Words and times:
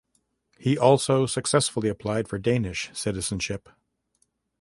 He 0.57 0.79
also 0.79 1.27
successfully 1.27 1.87
applied 1.87 2.27
for 2.27 2.39
Danish 2.39 2.89
citizenship. 2.91 3.69